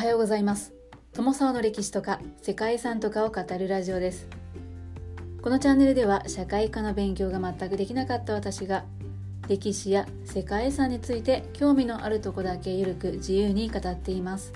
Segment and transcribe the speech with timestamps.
[0.00, 0.72] はようございます。
[1.12, 4.28] 友沢の歴史とか世界遺産とかを語るラジオです。
[5.42, 8.86] このチャンネルでは社会科の勉強が全くできなかった私が
[9.46, 14.54] 歴史や世界遺産について興味のあるとこだけゆるく自由に語っています。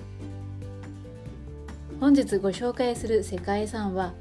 [2.01, 4.15] 本日ご紹介する世界遺産は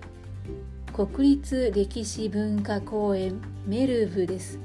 [0.92, 4.60] 国立歴史文化公園メルブです。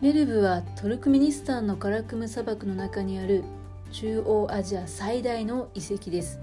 [0.00, 3.44] メルブはトルクメニスタンのカラクム砂漠の中にある
[3.92, 6.40] 中央アジア最大の遺跡です。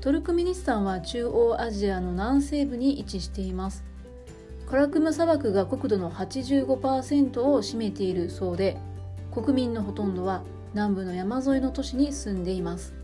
[0.00, 3.84] トルクメニスタンは中央アジアの南西部に位置しています。
[4.66, 8.76] カラクム砂漠が国土の85%を占めているそうで
[9.32, 10.42] 国民のほとんどは
[10.74, 12.94] 南部の山沿いの都市に住んでいます。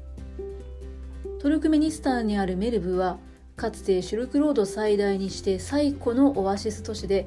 [1.41, 3.19] トルクメニスタンにあるメルブは
[3.57, 7.27] かつてシルクロード最大にして最古のオアシス都市で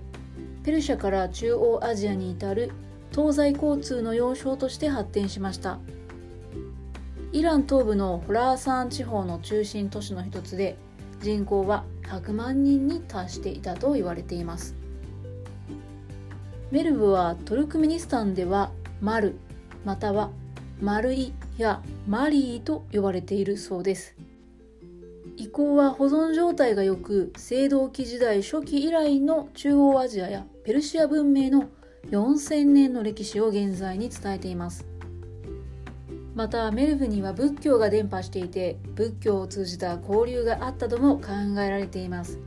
[0.64, 2.72] ペルシャから中央アジアに至る
[3.16, 5.80] 東西交通の要衝として発展しました。
[7.32, 10.76] イラン東部のホラーサン地方の中心都市の一つで
[11.22, 14.76] 人口は100万人に達していたと言われています。
[16.72, 19.38] メルブはトルクメニスタンではマル
[19.86, 20.30] または
[20.82, 24.14] マルイやマリーと呼ばれているそうです。
[25.38, 31.70] 遺構は保存状態が良く青銅器時代初期以来の中央アジアやペルシア文明の
[32.12, 34.86] 4000年の歴史を現在に伝えています。
[36.36, 42.40] またメルブには仏教が伝播していて仏教を通じた交流があったとも考えられています。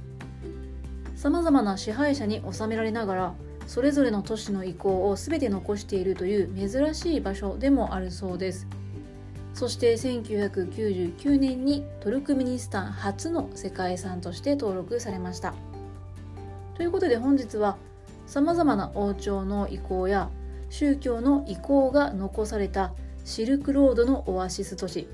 [1.16, 3.34] さまざまな支配者に治められながら
[3.66, 8.66] それぞれの都市の遺構を全て残しているという珍しい場所でもあるそうです。
[9.54, 15.54] そして1999年にトルクメニスタン初の世界遺産として登録されました。
[16.76, 17.76] ということで本日は
[18.28, 20.28] さまざまな王朝の遺構や
[20.68, 22.92] 宗教の遺構が残された
[23.24, 25.08] シルクロードのオアシス都市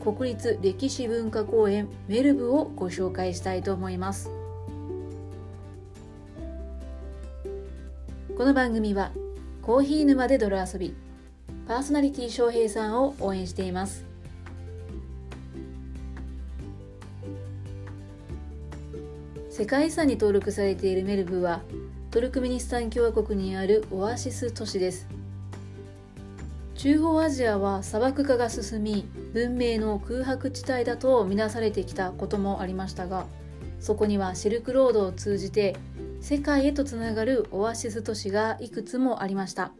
[0.00, 4.30] 国立歴史文化公園メルブをご紹介したいと思います。
[8.36, 9.10] この番組は
[9.60, 10.94] コーヒー沼で泥遊び
[11.66, 14.04] パーソナリティ翔平さんを応援しています。
[19.50, 21.62] 世界遺産に登録されているメルブは
[22.14, 25.08] トルクメニスタン共和国にあるオアシス都市です。
[26.76, 33.26] 中央アジアは砂漠化が進み文明の空白地帯だと見なされてきたこともありましたが
[33.80, 35.74] そこにはシルクロードを通じて
[36.20, 39.72] 世界へとつながるオアシス都市がいくつもありました。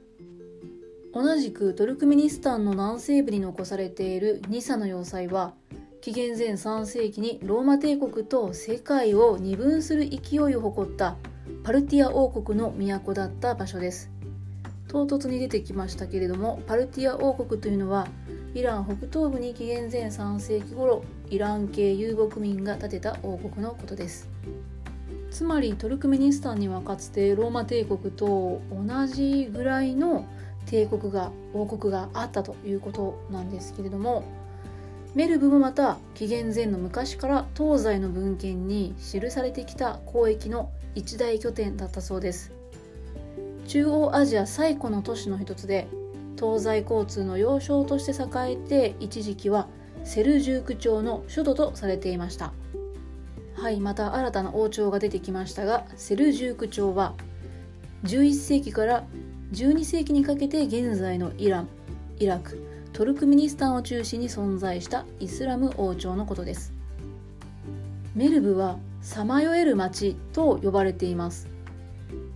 [1.12, 5.54] 同じくトルクメニスタンの南西部に残されているニサの要塞は
[6.00, 11.14] 紀元前3世紀にローマ帝国と世界を二分する勢いを誇った
[11.64, 14.10] パルティア王国の都だった場所です。
[14.86, 18.06] 唐突に出てきましたけれどもパルティア王国というのは
[18.54, 24.28] イラン北東部に紀元前3世紀頃イラン系遊牧民が建てた王国のことです。
[25.30, 30.26] つまりトルクメニスタンにはかつてローマ帝国と同じぐらいの
[30.66, 34.22] 帝国が王国があったということなんですけれども
[35.14, 42.52] メルブもまた紀元前の昔から東西の文献に記されてきた交易の一大拠点だったそうです。
[43.69, 45.86] 中央アジア最古の都市の一つで
[46.36, 49.69] 東西交通の要衝として栄えて一時期は
[50.02, 52.52] セルジューク朝の首都とされていました。
[53.54, 57.14] はいまた新たな王朝が出てきましたがセルジューク朝は
[58.02, 59.04] 11世紀から
[59.52, 61.69] 12世紀にかけて現在のイラン
[62.19, 66.72] イラクトルクメニスタンを中心に存在したイスラム王朝のことです。
[68.15, 71.49] メルブはさまよえる町と呼ばれています。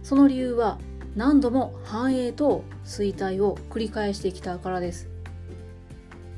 [0.03, 0.81] その理由は
[1.15, 5.09] 何度も繁栄と衰退を繰り返してきたからです。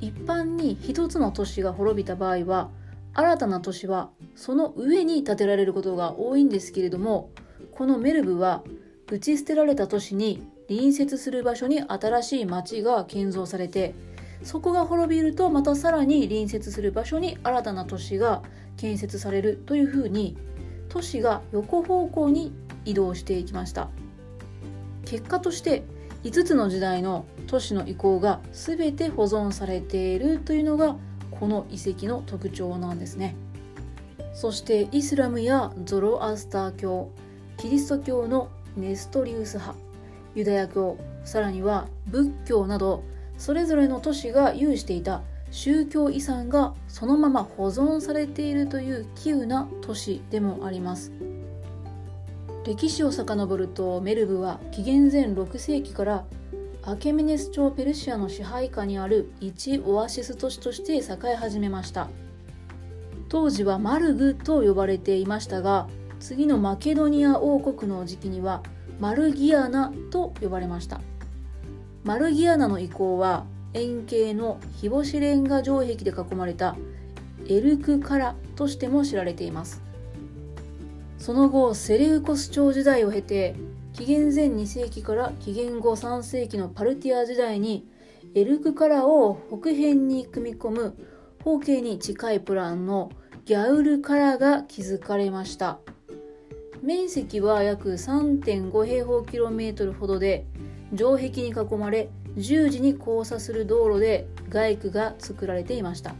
[0.02, 2.68] 一般に一つの都市が滅びた場合は
[3.14, 7.30] 新たな都市はその上に建てられることが多いんですけれども
[7.72, 8.62] このメルブは
[9.10, 13.94] 打ち捨てられた都市に隣接する場所に新しい町が建造されて
[14.42, 18.42] そこが滅びるとまたさらに隣接する場所に新たな都市が
[18.76, 20.36] 建設されるというふうに
[20.88, 22.52] 都市が横方向に
[22.84, 23.88] 移動していきました。
[25.04, 25.82] 結果として
[26.24, 30.96] 5つの時代の都市の遺構が全て保存されているというのが
[31.30, 33.34] この遺跡の特徴なんですね。
[34.32, 37.10] そしてイスラムやゾロアスター教
[37.56, 39.78] キリスト教のネストリウス派
[40.34, 43.02] ユダヤ教さらには仏教など
[43.40, 51.10] それぞれの都市が有していた宗教遺産がそのまま保存されているという稀有な都市でもあります。
[52.66, 56.24] 歴史を遡るとメルブは紀元前6世紀から
[56.82, 62.10] アケメネス朝ペルシアの支配下にある一オアシス都市として栄え始めました。
[63.30, 65.88] 当時はマルグと呼ばれていましたが
[66.18, 68.62] 次のマケドニア王国の時期には
[68.98, 71.00] マルギアナと呼ばれました。
[72.02, 73.44] マルギアナの遺構は
[73.74, 76.76] 円形の日干しレンガ城壁で囲まれた
[77.46, 79.82] エルクカラとしても知られています。
[81.18, 83.54] その後セレウコス朝時代を経て
[83.92, 87.86] 紀元前2世紀から紀元後3世紀のパルティア時代に
[88.34, 90.96] エルクカラを北辺に組み込む
[91.44, 93.10] 方形に近いプランの
[93.44, 95.78] ギャウルカラが築かれました。
[96.82, 100.46] 面積は約3.5平方キロメートルほどで
[100.96, 106.14] 城壁に囲まれ十字に交差する道路で街区が作られていました。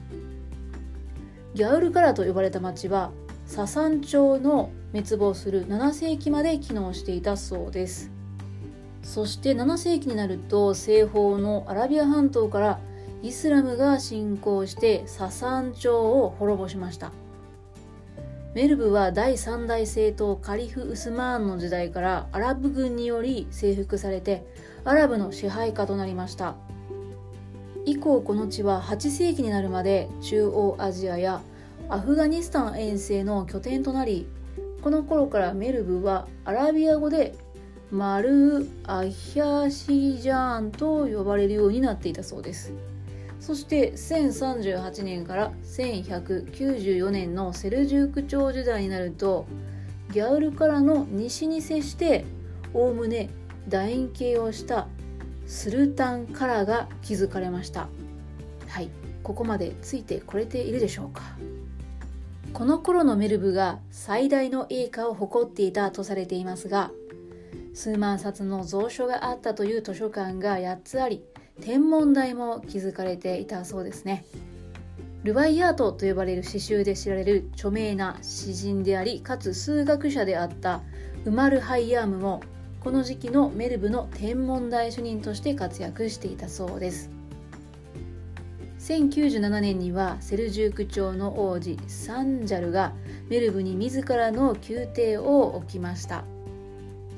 [1.54, 3.10] ギャウルカラと呼ばれた町は
[3.46, 8.10] ササン朝の滅亡する7世紀まで機能していたそうです。
[9.02, 12.80] そして7世紀になると西方のアラビア半島から
[13.22, 17.12] イスラムが侵攻してササン朝を滅ぼしました。
[18.52, 24.44] メルブは第3代政党カリフ・ウスマーンの時代からアラブ軍により征服されて
[24.84, 26.56] アラブの支配下となりました。
[27.86, 31.40] 以降この地は8世紀になるまで中央アジアや
[31.88, 34.26] アフガニスタン遠征の拠点となり
[34.82, 37.34] この頃からメルブはアラビア語で
[37.92, 42.72] マル・アヒャシジャーンと呼ばれるようになっていたそうです。
[43.50, 49.44] そして1038年から1194年のセルジューク朝時代になると
[50.12, 52.24] ギャウルからの西に接して
[52.72, 53.28] おおむね
[53.66, 54.86] 楕円形をした
[55.46, 57.88] スルタンカラが築かれました。
[58.68, 58.90] はい
[59.24, 61.22] ここまでついてこれているでしょうか。
[62.52, 66.92] この頃のメルブが最大の栄華を誇っていたとされていますが
[67.74, 71.22] 数万冊の蔵書があったという図書館が8つあり
[71.60, 74.24] 天文台も築かれていたそうですね。
[75.22, 80.80] ルバイアートと呼ばれる詩集で知られる著名な詩人でありかつ数学者であった
[81.26, 82.40] ウマル・ハイヤームも
[82.80, 87.10] この時期のメルブの天文台主任として活躍していたそうです。
[88.78, 92.94] 1097年にはセルジューク朝の王子サンジャルが
[93.28, 96.24] メルブに自らの宮廷を置きました。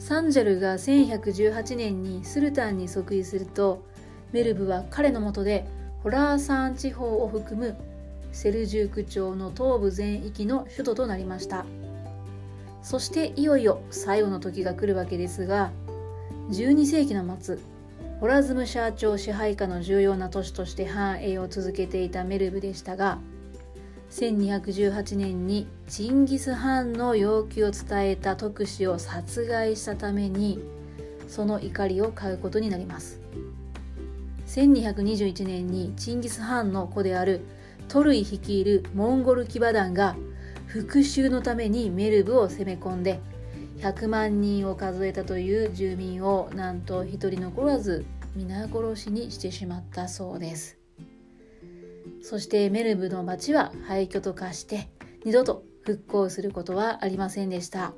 [0.03, 3.87] サンジャルが1118年にスルタンに即位すると
[4.33, 5.65] メルブは彼のもとで
[6.03, 7.77] ホラーサン地方を含む
[8.33, 11.65] セルジューク朝の東部全域の首都となりました。
[12.83, 15.71] そしていよいよ最後の時が来るわけですが
[16.51, 17.59] 12世紀の末
[18.19, 23.21] ホラズムシャー朝支配下の重要な都市として繁栄を続けていたメルブでしたが
[24.13, 30.61] 1218年にチンギス・ハンの要求を伝えた特使を殺害したために
[31.29, 33.21] その怒りを買うことになります。
[34.49, 37.41] 1221年にチンギス・ハンの子である
[37.89, 40.15] トルイ率いるモンゴル騎馬団が
[40.67, 43.19] 復讐のためにメルブを攻め込んで
[43.79, 48.05] 100万人を数えたという住民をなんと一人残らず
[48.37, 50.82] 皆殺しにしてしまったそうです。
[52.23, 54.89] そしてメルブの町は廃墟と化して
[55.25, 57.93] 二度と復興することはありませんでした。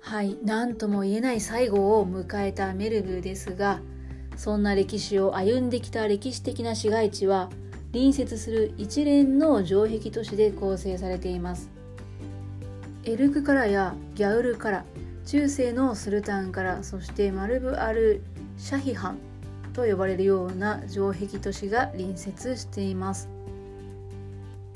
[0.00, 3.80] はい何とも言えない最後を迎えたメルブですが
[4.36, 7.50] そんな歴史を歩んできた歴史的な市街地は
[7.92, 11.70] 隣接する一連の城壁都市で構成されています。
[13.04, 14.84] エルクからやギャウルから
[15.26, 18.22] 中世のスルタンからそしてマルブ・アル・
[18.56, 19.31] シャヒハン
[19.72, 23.28] と呼ばれるような城壁都市が隣接しています。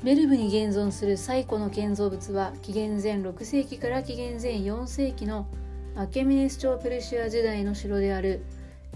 [0.03, 5.47] メルブに現存する最古の建造物は紀元前6世紀から紀元前4世紀の
[5.95, 8.43] アケメネス朝ペルシア時代の城である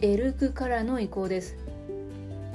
[0.01, 1.57] エルクからの遺構です。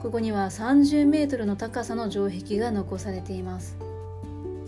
[0.00, 3.76] ここには30メートルの高さの城壁が残されています。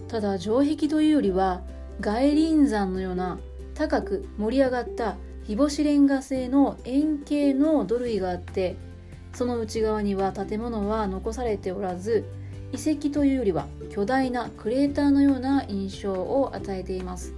[0.08, 1.62] ただ城壁というよりは
[2.00, 3.38] 外輪山のような
[3.74, 5.16] 高く盛り上がった
[5.48, 8.76] 日干しレンガ製の円形の土塁があって
[9.32, 12.26] その内側には建物は残されておらず
[12.70, 17.32] 遺跡というよりは巨大なクレーターのような印象を与えています。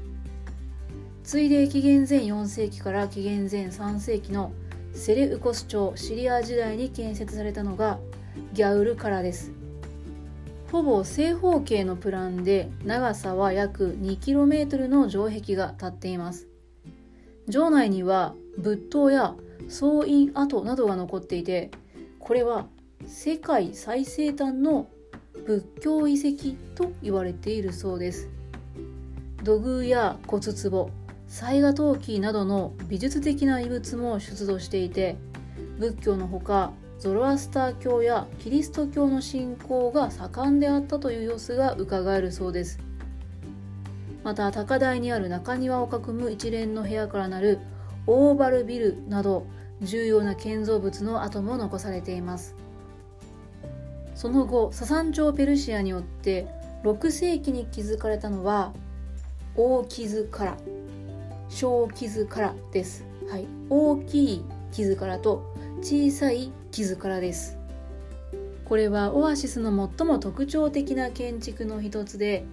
[1.23, 4.51] 次いで紀元前4世紀から紀元前3世紀の
[4.93, 8.01] セレウコス朝シリア時代に建設されたのが
[8.55, 9.53] ギャウルからです。
[10.73, 16.50] ほぼ正方形のプランで長さは約 2km の城壁が立っています。
[17.51, 19.35] 城内には仏塔や
[19.69, 21.71] 総院跡などが残っていて
[22.19, 22.67] これは
[23.07, 24.89] 世界最西端の
[25.47, 28.29] 仏教遺跡と言われているそうです。
[29.43, 30.91] 土偶や骨壺
[31.53, 35.17] 絵画陶器などの美術的な遺物も出土していて
[35.79, 42.79] 仏教のほかゾロアスター教やキリスト教の信仰が盛んであったという様子がうかがえるそうです。
[44.23, 47.59] また高台にある中庭を囲む一連の部屋からなる
[48.07, 49.47] オーバルビルなど
[49.81, 52.55] 重要な建造物の跡も残されています。
[54.15, 56.47] その後ササン朝ペルシアによって
[56.85, 58.73] 6世紀に築かれたのは
[59.57, 60.57] 大傷から
[61.49, 67.59] 小傷からです、はい、大きい傷からと小さい傷からです。
[68.67, 72.45] これはオアシスの最も特徴的な建築の一つで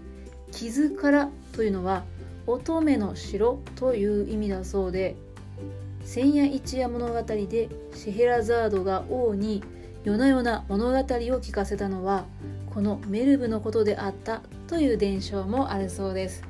[0.51, 2.03] 傷からというのは
[2.45, 5.15] 乙女の城という意味だそうで
[6.03, 9.63] 千夜一夜物語でシェヘラザードが王に
[10.03, 12.25] 夜な夜な物語を聞かせたのは
[12.73, 16.43] このメルブのことであったという伝承もあるそうです。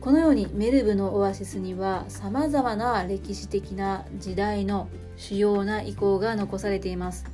[0.00, 7.24] このようにメルブのオアシスにはさまざまな歴史的な時代の主要な遺構が残されています。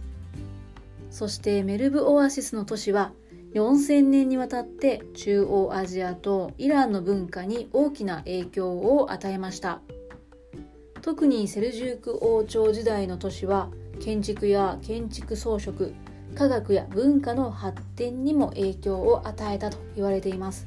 [1.10, 3.12] そしてメルブオアシスの都市は
[3.54, 9.80] 4000年にわたって中央アジアとイランの文化に大きな影響を与えました。
[11.02, 13.70] 特にセルジューク王朝時代の都市は
[14.00, 15.90] 建築や建築装飾
[16.34, 20.66] 科学や文化の発展にも影響を与えたと言われています。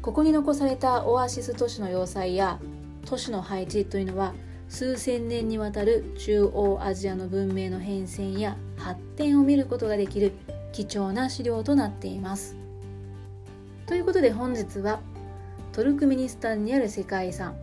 [0.00, 2.58] ここに残されたオアシス都市の要塞や
[3.04, 4.32] 都市の配置というのは
[4.68, 10.32] 数千年にわたる中央アジアの文明の変遷や発展を見ることができる
[10.76, 12.54] 貴重な資料となっています。
[13.86, 15.00] ということで本日は
[15.72, 17.56] トルクメニスタンにある世界遺産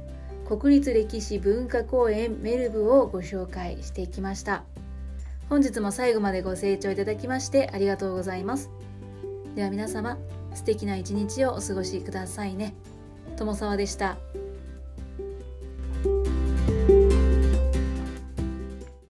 [0.48, 4.64] 国立歴史文化公園メルブをご紹介してきました。
[5.48, 8.72] 本日も最後までご清聴いただきましてありがとうございます。
[9.54, 10.18] では皆様
[10.56, 12.74] 素敵な一日をお過ごしくださいね。
[13.38, 14.18] 友沢でした。